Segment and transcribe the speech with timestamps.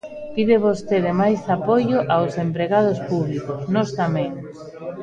[0.35, 4.31] Pide vostede máis apoio aos empregados públicos, nós tamén.